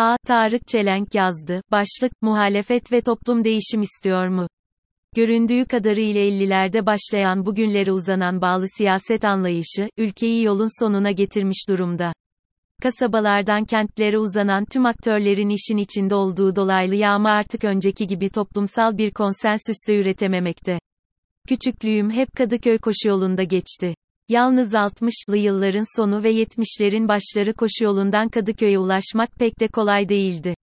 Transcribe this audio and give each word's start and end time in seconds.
A. 0.00 0.16
Tarık 0.26 0.68
Çelenk 0.68 1.14
yazdı. 1.14 1.62
Başlık, 1.70 2.12
muhalefet 2.22 2.92
ve 2.92 3.00
toplum 3.00 3.44
değişim 3.44 3.82
istiyor 3.82 4.28
mu? 4.28 4.48
Göründüğü 5.16 5.64
kadarıyla 5.64 6.20
50'lerde 6.20 6.86
başlayan 6.86 7.46
bugünlere 7.46 7.92
uzanan 7.92 8.40
bağlı 8.40 8.64
siyaset 8.76 9.24
anlayışı, 9.24 9.88
ülkeyi 9.96 10.44
yolun 10.44 10.80
sonuna 10.80 11.10
getirmiş 11.10 11.68
durumda. 11.68 12.12
Kasabalardan 12.82 13.64
kentlere 13.64 14.18
uzanan 14.18 14.64
tüm 14.64 14.86
aktörlerin 14.86 15.48
işin 15.48 15.76
içinde 15.76 16.14
olduğu 16.14 16.56
dolaylı 16.56 16.94
yağma 16.94 17.30
artık 17.30 17.64
önceki 17.64 18.06
gibi 18.06 18.30
toplumsal 18.30 18.98
bir 18.98 19.10
konsensüste 19.10 19.96
üretememekte. 19.96 20.78
Küçüklüğüm 21.48 22.10
hep 22.10 22.28
Kadıköy 22.36 22.78
koşu 22.78 23.08
yolunda 23.08 23.42
geçti. 23.42 23.94
Yalnız 24.30 24.74
60'lı 24.74 25.36
yılların 25.36 25.96
sonu 25.96 26.22
ve 26.22 26.32
70'lerin 26.32 27.08
başları 27.08 27.54
koşu 27.54 27.84
yolundan 27.84 28.28
Kadıköy'e 28.28 28.78
ulaşmak 28.78 29.30
pek 29.38 29.60
de 29.60 29.68
kolay 29.68 30.08
değildi. 30.08 30.54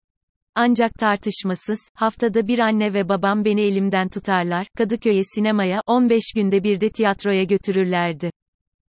Ancak 0.55 0.95
tartışmasız, 0.95 1.79
haftada 1.95 2.49
bir 2.49 2.59
anne 2.59 2.95
ve 2.95 3.09
babam 3.09 3.45
beni 3.45 3.61
elimden 3.61 4.09
tutarlar, 4.09 4.67
Kadıköy'e 4.79 5.23
sinemaya, 5.35 5.81
15 5.87 6.23
günde 6.35 6.65
bir 6.65 6.81
de 6.81 6.91
tiyatroya 6.91 7.45
götürürlerdi. 7.45 8.31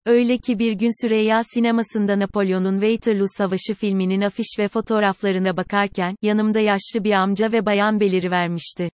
Öyle 0.06 0.38
ki 0.38 0.58
bir 0.58 0.72
gün 0.72 1.06
Süreyya 1.06 1.42
sinemasında 1.54 2.18
Napolyon'un 2.18 2.80
Waterloo 2.80 3.26
Savaşı 3.36 3.74
filminin 3.74 4.20
afiş 4.20 4.58
ve 4.58 4.68
fotoğraflarına 4.68 5.56
bakarken, 5.56 6.16
yanımda 6.22 6.60
yaşlı 6.60 7.04
bir 7.04 7.12
amca 7.12 7.52
ve 7.52 7.66
bayan 7.66 8.00
beliri 8.00 8.30
vermişti. 8.30 8.90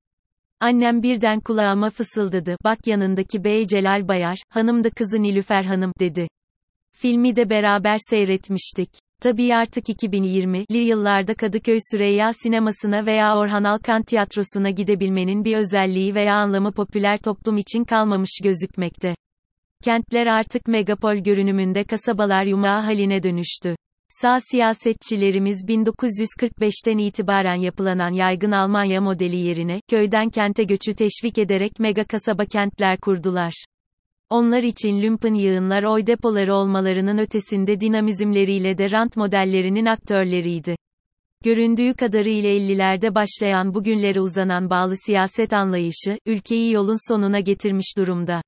Annem 0.63 1.03
birden 1.03 1.41
kulağıma 1.41 1.91
fısıldadı, 1.91 2.57
bak 2.65 2.87
yanındaki 2.87 3.45
bey 3.45 3.67
Celal 3.67 4.09
Bayar, 4.09 4.39
hanım 4.49 4.85
da 4.85 4.91
kızı 4.91 5.23
Nilüfer 5.23 5.63
Hanım, 5.65 5.93
dedi. 6.01 6.29
Filmi 6.93 7.37
de 7.37 7.51
beraber 7.51 7.97
seyretmiştik. 8.11 8.89
Tabii 9.23 9.55
artık 9.55 9.89
2020'li 9.89 10.79
yıllarda 10.79 11.35
Kadıköy 11.35 11.79
Süreyya 11.91 12.33
sinemasına 12.33 13.07
veya 13.07 13.39
Orhan 13.39 13.65
Alkan 13.65 14.03
tiyatrosuna 14.03 14.71
gidebilmenin 14.71 15.45
bir 15.45 15.57
özelliği 15.57 16.15
veya 16.15 16.35
anlamı 16.35 16.73
popüler 16.73 17.19
toplum 17.19 17.57
için 17.59 17.85
kalmamış 17.85 18.41
gözükmekte. 18.45 19.15
Kentler 19.85 20.27
artık 20.27 20.69
megapol 20.69 21.17
görünümünde 21.17 21.85
kasabalar 21.85 22.45
yumağı 22.45 22.81
haline 22.81 23.23
dönüştü. 23.23 23.77
Sağ 24.21 24.41
siyasetçilerimiz 24.41 25.65
1945'ten 25.69 26.99
itibaren 26.99 27.55
yapılanan 27.55 28.13
yaygın 28.13 28.51
Almanya 28.51 29.01
modeli 29.01 29.37
yerine, 29.37 29.81
köyden 29.91 30.31
kente 30.31 30.65
göçü 30.65 30.95
teşvik 30.95 31.39
ederek 31.39 31.79
mega 31.79 32.05
kasaba 32.05 32.45
kentler 32.45 32.99
kurdular. 33.01 33.53
Onlar 34.31 34.63
için 34.63 35.03
lümpen 35.03 35.35
yığınlar 35.35 35.83
oy 35.83 36.07
depoları 36.07 36.55
olmalarının 36.55 37.19
ötesinde 37.19 37.81
dinamizmleriyle 37.81 38.79
de 38.79 38.91
rant 38.91 39.17
modellerinin 39.17 39.87
aktörleriydi. 39.87 40.77
Göründüğü 41.45 41.95
kadarıyla 41.95 42.51
50'lerde 42.51 43.15
başlayan 43.15 43.75
bugünlere 43.75 44.21
uzanan 44.21 44.71
bağlı 44.71 44.95
siyaset 45.07 45.53
anlayışı, 45.53 46.19
ülkeyi 46.27 46.73
yolun 46.73 47.13
sonuna 47.13 47.41
getirmiş 47.41 47.95
durumda. 47.99 48.43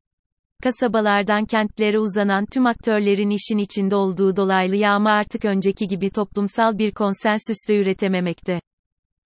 Kasabalardan 0.64 1.44
kentlere 1.44 1.98
uzanan 1.98 2.46
tüm 2.46 2.66
aktörlerin 2.66 3.30
işin 3.30 3.58
içinde 3.58 3.96
olduğu 3.96 4.36
dolaylı 4.36 4.76
yağma 4.76 5.10
artık 5.10 5.44
önceki 5.44 5.86
gibi 5.86 6.10
toplumsal 6.10 6.78
bir 6.78 6.92
konsensüste 6.92 7.76
üretememekte. 7.76 8.60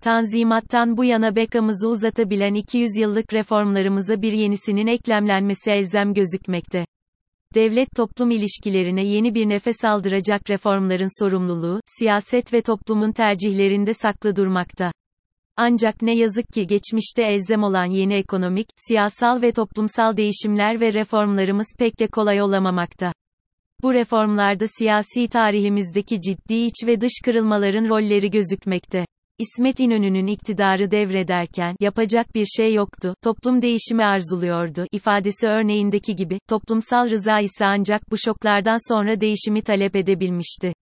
Tanzimattan 0.02 0.96
bu 0.96 1.04
yana 1.04 1.36
bekamızı 1.36 1.88
uzatabilen 1.88 2.54
200 2.54 2.96
yıllık 2.96 3.32
reformlarımıza 3.32 4.22
bir 4.22 4.32
yenisinin 4.32 4.86
eklemlenmesi 4.86 5.70
elzem 5.70 6.14
gözükmekte. 6.14 6.84
Devlet-toplum 7.54 8.30
ilişkilerine 8.30 9.04
yeni 9.04 9.34
bir 9.34 9.48
nefes 9.48 9.84
aldıracak 9.84 10.50
reformların 10.50 11.22
sorumluluğu, 11.24 11.80
siyaset 11.98 12.52
ve 12.52 12.62
toplumun 12.62 13.12
tercihlerinde 13.12 13.94
saklı 13.94 14.36
durmakta. 14.36 14.92
Ancak 15.60 16.02
ne 16.02 16.14
yazık 16.14 16.48
ki 16.48 16.66
geçmişte 16.66 17.22
elzem 17.22 17.62
olan 17.62 17.84
yeni 17.84 18.14
ekonomik, 18.14 18.68
siyasal 18.76 19.42
ve 19.42 19.52
toplumsal 19.52 20.16
değişimler 20.16 20.80
ve 20.80 20.92
reformlarımız 20.92 21.66
pek 21.78 22.00
de 22.00 22.06
kolay 22.06 22.42
olamamakta. 22.42 23.12
Bu 23.82 23.94
reformlarda 23.94 24.64
siyasi 24.78 25.28
tarihimizdeki 25.28 26.20
ciddi 26.20 26.54
iç 26.54 26.74
ve 26.86 27.00
dış 27.00 27.12
kırılmaların 27.24 27.88
rolleri 27.88 28.30
gözükmekte. 28.30 29.04
İsmet 29.38 29.80
İnönü'nün 29.80 30.26
iktidarı 30.26 30.90
devrederken 30.90 31.76
yapacak 31.80 32.34
bir 32.34 32.46
şey 32.56 32.74
yoktu, 32.74 33.14
toplum 33.22 33.62
değişimi 33.62 34.04
arzuluyordu 34.04 34.86
ifadesi 34.92 35.48
örneğindeki 35.48 36.16
gibi, 36.16 36.38
toplumsal 36.48 37.10
rıza 37.10 37.40
ise 37.40 37.66
ancak 37.66 38.10
bu 38.10 38.16
şoklardan 38.18 38.92
sonra 38.92 39.20
değişimi 39.20 39.62
talep 39.62 39.96
edebilmişti. 39.96 40.72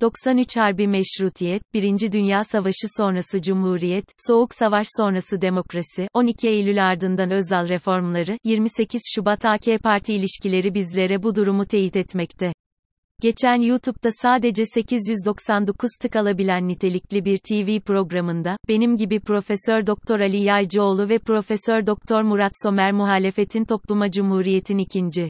93 0.00 0.56
Harbi 0.56 0.86
Meşrutiyet, 0.88 1.62
1. 1.74 2.12
Dünya 2.12 2.44
Savaşı 2.44 2.86
sonrası 2.96 3.42
Cumhuriyet, 3.42 4.04
Soğuk 4.26 4.54
Savaş 4.54 4.86
sonrası 4.96 5.40
Demokrasi, 5.40 6.08
12 6.14 6.48
Eylül 6.48 6.86
ardından 6.86 7.30
Özal 7.30 7.68
reformları, 7.68 8.38
28 8.44 9.02
Şubat 9.14 9.44
AK 9.44 9.82
Parti 9.82 10.14
ilişkileri 10.14 10.74
bizlere 10.74 11.22
bu 11.22 11.34
durumu 11.34 11.66
teyit 11.66 11.96
etmekte. 11.96 12.52
Geçen 13.20 13.60
YouTube'da 13.60 14.10
sadece 14.22 14.66
899 14.66 15.90
tık 16.00 16.16
alabilen 16.16 16.68
nitelikli 16.68 17.24
bir 17.24 17.38
TV 17.38 17.80
programında, 17.80 18.56
benim 18.68 18.96
gibi 18.96 19.20
Profesör 19.20 19.86
Doktor 19.86 20.20
Ali 20.20 20.42
Yaycıoğlu 20.42 21.08
ve 21.08 21.18
Profesör 21.18 21.86
Doktor 21.86 22.22
Murat 22.22 22.52
Somer 22.62 22.92
muhalefetin 22.92 23.64
topluma 23.64 24.10
cumhuriyetin 24.10 24.78
ikinci 24.78 25.28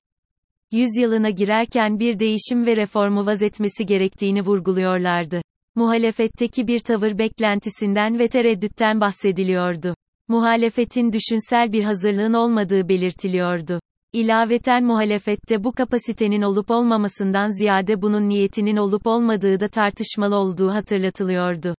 yüzyılına 0.72 1.30
girerken 1.30 1.98
bir 1.98 2.18
değişim 2.18 2.66
ve 2.66 2.76
reformu 2.76 3.26
vazetmesi 3.26 3.86
gerektiğini 3.86 4.42
vurguluyorlardı. 4.42 5.42
Muhalefetteki 5.74 6.66
bir 6.66 6.80
tavır 6.80 7.18
beklentisinden 7.18 8.18
ve 8.18 8.28
tereddütten 8.28 9.00
bahsediliyordu. 9.00 9.94
Muhalefetin 10.28 11.12
düşünsel 11.12 11.72
bir 11.72 11.82
hazırlığın 11.82 12.32
olmadığı 12.32 12.88
belirtiliyordu. 12.88 13.80
İlaveten 14.12 14.84
muhalefette 14.84 15.64
bu 15.64 15.72
kapasitenin 15.72 16.42
olup 16.42 16.70
olmamasından 16.70 17.58
ziyade 17.58 18.02
bunun 18.02 18.28
niyetinin 18.28 18.76
olup 18.76 19.06
olmadığı 19.06 19.60
da 19.60 19.68
tartışmalı 19.68 20.36
olduğu 20.36 20.70
hatırlatılıyordu. 20.70 21.74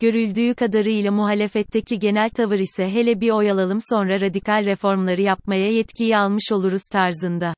Görüldüğü 0.00 0.54
kadarıyla 0.54 1.12
muhalefetteki 1.12 1.98
genel 1.98 2.28
tavır 2.28 2.58
ise 2.58 2.88
hele 2.88 3.20
bir 3.20 3.30
oyalalım 3.30 3.78
sonra 3.90 4.20
radikal 4.20 4.64
reformları 4.64 5.22
yapmaya 5.22 5.70
yetkiyi 5.70 6.16
almış 6.16 6.52
oluruz 6.52 6.82
tarzında. 6.92 7.54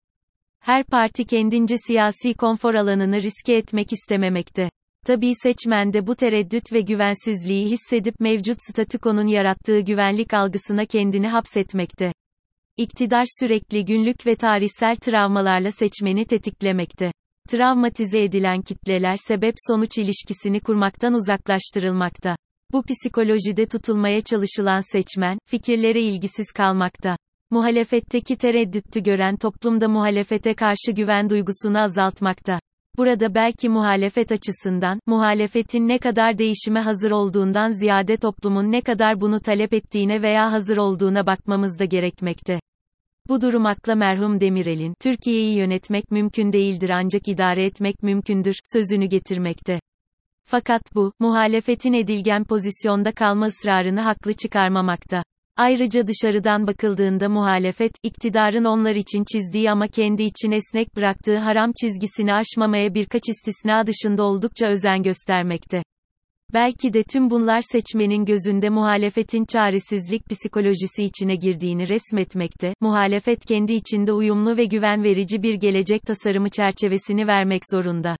Her 0.69 0.85
parti 0.85 1.25
kendince 1.25 1.77
siyasi 1.87 2.35
konfor 2.35 2.75
alanını 2.75 3.23
riske 3.23 3.55
etmek 3.55 3.93
istememekte. 3.93 4.71
Tabii 5.07 5.33
seçmen 5.43 5.93
de 5.93 6.07
bu 6.07 6.17
tereddüt 6.17 6.73
ve 6.73 6.81
güvensizliği 6.81 7.71
hissedip 7.71 8.21
mevcut 8.21 8.59
statükonun 8.71 9.27
yarattığı 9.27 9.81
güvenlik 9.81 10.35
algısına 10.35 10.87
kendini 10.87 11.29
hapsetmekte. 11.29 12.13
İktidar 12.77 13.25
sürekli 13.41 13.85
günlük 13.85 14.27
ve 14.27 14.37
tarihsel 14.37 14.97
travmalarla 14.97 15.71
seçmeni 15.71 16.27
tetiklemekte. 16.27 17.13
Travmatize 17.49 18.23
edilen 18.23 18.63
kitleler 18.63 19.17
sebep-sonuç 19.29 19.99
ilişkisini 19.99 20.61
kurmaktan 20.61 21.15
uzaklaştırılmakta. 21.15 22.37
Bu 22.73 22.83
psikolojide 22.83 23.67
tutulmaya 23.67 24.21
çalışılan 24.21 24.93
seçmen, 24.93 25.39
fikirlere 25.47 26.01
ilgisiz 26.01 26.53
kalmakta. 26.53 27.17
Muhalefetteki 27.51 28.37
tereddüttü 28.37 29.03
gören 29.03 29.37
toplumda 29.37 29.89
muhalefete 29.89 30.55
karşı 30.55 30.93
güven 30.93 31.31
duygusunu 31.31 31.79
azaltmakta. 31.79 32.61
Burada 32.97 33.35
belki 33.35 33.69
muhalefet 33.69 34.33
açısından, 34.33 35.01
muhalefetin 35.07 35.89
ne 35.89 35.99
kadar 35.99 36.39
değişime 36.39 36.81
hazır 36.81 37.11
olduğundan 37.11 37.69
ziyade 37.69 38.17
toplumun 38.17 38.73
ne 38.73 38.81
kadar 38.81 39.21
bunu 39.21 39.41
talep 39.41 39.73
ettiğine 39.73 40.23
veya 40.23 40.53
hazır 40.53 40.77
olduğuna 40.77 41.27
bakmamız 41.27 41.79
da 41.79 41.85
gerekmekte. 41.85 42.61
Bu 43.29 43.41
durum 43.41 43.67
akla 43.67 43.95
merhum 43.95 44.41
Demirel'in, 44.41 44.95
Türkiye'yi 45.01 45.57
yönetmek 45.57 46.11
mümkün 46.11 46.53
değildir 46.53 46.91
ancak 46.91 47.29
idare 47.29 47.65
etmek 47.65 48.03
mümkündür, 48.03 48.57
sözünü 48.65 49.07
getirmekte. 49.07 49.81
Fakat 50.45 50.83
bu, 50.95 51.13
muhalefetin 51.21 51.93
edilgen 51.93 52.45
pozisyonda 52.45 53.13
kalma 53.13 53.47
ısrarını 53.47 54.01
haklı 54.01 54.33
çıkarmamakta. 54.33 55.23
Ayrıca 55.59 56.07
dışarıdan 56.07 56.67
bakıldığında 56.67 57.29
muhalefet, 57.29 57.93
iktidarın 58.03 58.65
onlar 58.65 58.95
için 58.95 59.25
çizdiği 59.33 59.71
ama 59.71 59.89
kendi 59.89 60.23
için 60.23 60.51
esnek 60.51 60.97
bıraktığı 60.97 61.39
haram 61.39 61.73
çizgisini 61.81 62.35
aşmamaya 62.35 62.95
birkaç 62.95 63.23
istisna 63.29 63.87
dışında 63.87 64.23
oldukça 64.23 64.67
özen 64.67 65.03
göstermekte. 65.03 65.83
Belki 66.55 66.93
de 66.93 67.03
tüm 67.03 67.31
bunlar 67.31 67.61
seçmenin 67.61 68.25
gözünde 68.25 68.69
muhalefetin 68.69 69.45
çaresizlik 69.45 70.31
psikolojisi 70.31 71.05
içine 71.05 71.37
girdiğini 71.37 71.89
resmetmekte, 71.89 72.75
muhalefet 72.81 73.45
kendi 73.45 73.73
içinde 73.73 74.13
uyumlu 74.13 74.57
ve 74.57 74.65
güven 74.65 75.05
verici 75.05 75.43
bir 75.43 75.55
gelecek 75.55 76.03
tasarımı 76.03 76.51
çerçevesini 76.51 77.27
vermek 77.27 77.63
zorunda. 77.73 78.17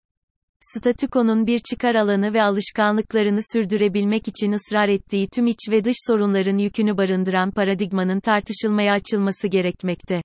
Statükonun 0.61 1.47
bir 1.47 1.59
çıkar 1.59 1.95
alanı 1.95 2.35
ve 2.35 2.43
alışkanlıklarını 2.43 3.41
sürdürebilmek 3.53 4.29
için 4.29 4.53
ısrar 4.53 4.89
ettiği 4.89 5.29
tüm 5.29 5.47
iç 5.47 5.59
ve 5.71 5.85
dış 5.85 5.97
sorunların 6.07 6.59
yükünü 6.59 6.97
barındıran 6.97 7.51
paradigmanın 7.51 8.21
tartışılmaya 8.21 8.93
açılması 8.93 9.49
gerekmekte. 9.49 10.23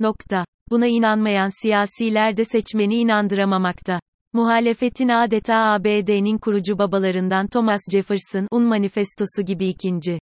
Nokta. 0.00 0.44
Buna 0.70 0.86
inanmayan 0.86 1.62
siyasiler 1.62 2.36
de 2.36 2.44
seçmeni 2.44 2.94
inandıramamakta. 2.94 4.00
Muhalefetin 4.32 5.08
adeta 5.08 5.54
ABD'nin 5.56 6.38
kurucu 6.38 6.78
babalarından 6.78 7.46
Thomas 7.46 7.80
Jefferson, 7.92 8.48
Un 8.50 8.62
Manifestosu 8.62 9.42
gibi 9.46 9.68
ikinci 9.68 10.18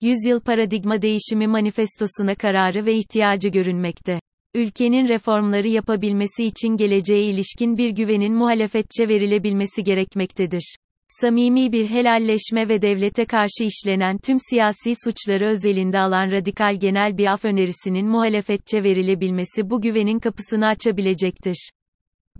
yüzyıl 0.00 0.40
paradigma 0.40 1.02
değişimi 1.02 1.46
manifestosuna 1.46 2.34
kararı 2.34 2.86
ve 2.86 2.94
ihtiyacı 2.94 3.48
görünmekte. 3.48 4.20
Ülkenin 4.54 5.08
reformları 5.08 5.68
yapabilmesi 5.68 6.44
için 6.44 6.76
geleceğe 6.76 7.24
ilişkin 7.24 7.76
bir 7.76 7.90
güvenin 7.90 8.34
muhalefetçe 8.34 9.08
verilebilmesi 9.08 9.84
gerekmektedir. 9.84 10.76
Samimi 11.08 11.72
bir 11.72 11.90
helalleşme 11.90 12.68
ve 12.68 12.82
devlete 12.82 13.24
karşı 13.24 13.64
işlenen 13.64 14.18
tüm 14.18 14.38
siyasi 14.50 14.92
suçları 15.04 15.46
özelinde 15.46 15.98
alan 15.98 16.30
radikal 16.30 16.76
genel 16.80 17.18
bir 17.18 17.26
af 17.26 17.44
önerisinin 17.44 18.06
muhalefetçe 18.06 18.82
verilebilmesi 18.82 19.70
bu 19.70 19.80
güvenin 19.80 20.18
kapısını 20.18 20.66
açabilecektir. 20.66 21.70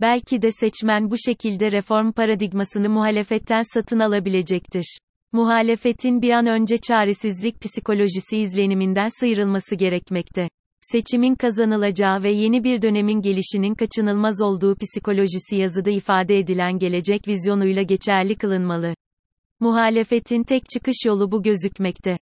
Belki 0.01 0.41
de 0.41 0.51
seçmen 0.51 1.11
bu 1.11 1.15
şekilde 1.17 1.71
reform 1.71 2.11
paradigmasını 2.11 2.89
muhalefetten 2.89 3.61
satın 3.73 3.99
alabilecektir. 3.99 4.97
Muhalefetin 5.31 6.21
bir 6.21 6.29
an 6.29 6.45
önce 6.45 6.77
çaresizlik 6.77 7.61
psikolojisi 7.61 8.37
izleniminden 8.37 9.07
sıyrılması 9.19 9.75
gerekmekte. 9.75 10.47
Seçimin 10.91 11.35
kazanılacağı 11.35 12.23
ve 12.23 12.31
yeni 12.31 12.63
bir 12.63 12.81
dönemin 12.81 13.21
gelişinin 13.21 13.75
kaçınılmaz 13.75 14.41
olduğu 14.41 14.75
psikolojisi 14.75 15.55
yazıda 15.55 15.89
ifade 15.89 16.39
edilen 16.39 16.79
gelecek 16.79 17.27
vizyonuyla 17.27 17.81
geçerli 17.81 18.35
kılınmalı. 18.35 18.93
Muhalefetin 19.59 20.43
tek 20.43 20.69
çıkış 20.69 20.95
yolu 21.05 21.31
bu 21.31 21.43
gözükmekte. 21.43 22.17